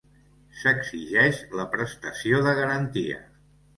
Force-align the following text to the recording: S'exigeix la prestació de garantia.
S'exigeix 0.61 1.43
la 1.59 1.67
prestació 1.75 2.41
de 2.49 2.59
garantia. 2.61 3.21